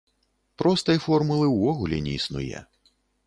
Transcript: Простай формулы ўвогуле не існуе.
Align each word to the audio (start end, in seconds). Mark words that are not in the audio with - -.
Простай 0.61 0.99
формулы 1.03 1.51
ўвогуле 1.51 1.97
не 2.09 2.17
існуе. 2.23 2.65